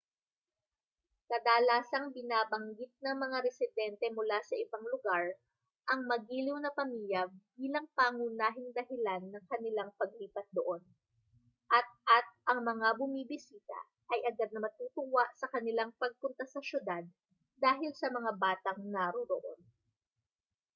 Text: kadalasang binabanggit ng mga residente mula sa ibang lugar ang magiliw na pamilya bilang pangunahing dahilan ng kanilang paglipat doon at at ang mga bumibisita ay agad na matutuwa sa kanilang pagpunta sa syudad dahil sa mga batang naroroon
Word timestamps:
kadalasang 1.29 2.05
binabanggit 2.15 2.89
ng 3.05 3.15
mga 3.23 3.37
residente 3.47 4.07
mula 4.17 4.37
sa 4.47 4.55
ibang 4.63 4.81
lugar 4.93 5.25
ang 5.93 6.01
magiliw 6.11 6.57
na 6.61 6.71
pamilya 6.79 7.21
bilang 7.61 7.85
pangunahing 7.97 8.69
dahilan 8.77 9.23
ng 9.29 9.43
kanilang 9.51 9.89
paglipat 10.01 10.47
doon 10.57 10.81
at 11.77 11.85
at 12.17 12.25
ang 12.49 12.59
mga 12.71 12.87
bumibisita 12.99 13.77
ay 14.13 14.19
agad 14.29 14.49
na 14.51 14.59
matutuwa 14.65 15.23
sa 15.39 15.45
kanilang 15.53 15.91
pagpunta 16.01 16.45
sa 16.53 16.59
syudad 16.69 17.03
dahil 17.65 17.91
sa 18.01 18.07
mga 18.17 18.31
batang 18.43 18.79
naroroon 18.95 19.59